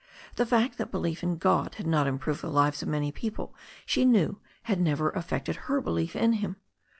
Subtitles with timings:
[0.35, 3.53] The fact that belief in God had not im proved the lives of many people
[3.85, 6.55] she knew had never af fected her belief in Him.